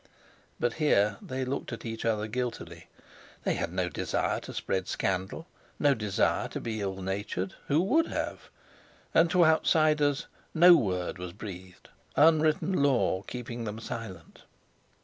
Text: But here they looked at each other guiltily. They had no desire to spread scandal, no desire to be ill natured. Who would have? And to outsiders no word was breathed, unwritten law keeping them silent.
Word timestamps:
But 0.59 0.73
here 0.81 1.17
they 1.21 1.45
looked 1.45 1.71
at 1.71 1.85
each 1.85 2.05
other 2.05 2.25
guiltily. 2.25 2.87
They 3.43 3.53
had 3.53 3.71
no 3.71 3.87
desire 3.87 4.39
to 4.39 4.51
spread 4.51 4.87
scandal, 4.87 5.45
no 5.77 5.93
desire 5.93 6.47
to 6.47 6.59
be 6.59 6.81
ill 6.81 7.03
natured. 7.03 7.53
Who 7.67 7.79
would 7.81 8.07
have? 8.07 8.49
And 9.13 9.29
to 9.29 9.45
outsiders 9.45 10.25
no 10.55 10.75
word 10.75 11.19
was 11.19 11.33
breathed, 11.33 11.89
unwritten 12.15 12.73
law 12.81 13.21
keeping 13.27 13.65
them 13.65 13.77
silent. 13.79 14.41